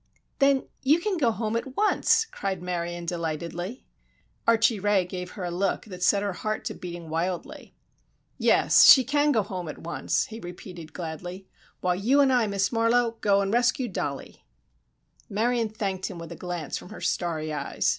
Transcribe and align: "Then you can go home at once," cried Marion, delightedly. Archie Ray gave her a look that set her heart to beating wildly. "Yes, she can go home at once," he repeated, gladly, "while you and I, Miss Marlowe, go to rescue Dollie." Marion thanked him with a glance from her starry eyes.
"Then 0.39 0.67
you 0.81 0.99
can 0.99 1.17
go 1.17 1.29
home 1.29 1.55
at 1.55 1.75
once," 1.77 2.25
cried 2.25 2.59
Marion, 2.59 3.05
delightedly. 3.05 3.85
Archie 4.47 4.79
Ray 4.79 5.05
gave 5.05 5.33
her 5.33 5.43
a 5.43 5.51
look 5.51 5.85
that 5.85 6.01
set 6.01 6.23
her 6.23 6.33
heart 6.33 6.65
to 6.65 6.73
beating 6.73 7.07
wildly. 7.07 7.75
"Yes, 8.39 8.83
she 8.91 9.03
can 9.03 9.31
go 9.31 9.43
home 9.43 9.67
at 9.67 9.77
once," 9.77 10.25
he 10.25 10.39
repeated, 10.39 10.93
gladly, 10.93 11.47
"while 11.81 11.93
you 11.95 12.19
and 12.19 12.33
I, 12.33 12.47
Miss 12.47 12.71
Marlowe, 12.71 13.17
go 13.21 13.45
to 13.45 13.51
rescue 13.51 13.87
Dollie." 13.89 14.43
Marion 15.29 15.69
thanked 15.69 16.07
him 16.07 16.17
with 16.17 16.31
a 16.31 16.35
glance 16.35 16.79
from 16.79 16.89
her 16.89 16.99
starry 17.01 17.53
eyes. 17.53 17.87